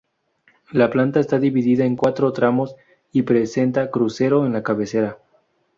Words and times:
La 0.71 0.89
planta 0.89 1.19
está 1.19 1.37
dividida 1.37 1.85
en 1.85 1.95
cuatro 1.95 2.33
tramos 2.33 2.75
y 3.11 3.21
presenta 3.21 3.91
crucero 3.91 4.47
en 4.47 4.53
la 4.53 4.63
cabecera. 4.63 5.19